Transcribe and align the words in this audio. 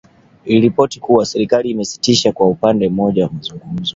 Iliripoti 0.45 0.99
kuwa 0.99 1.25
serikali 1.25 1.69
imesitisha 1.69 2.31
kwa 2.31 2.47
upande 2.47 2.89
mmoja 2.89 3.29
mazungumzo 3.29 3.89